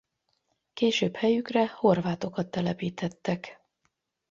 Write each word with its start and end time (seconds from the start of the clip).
Később 0.73 1.15
helyükre 1.15 1.67
horvátokat 1.67 2.51
telepítettek. 2.51 3.61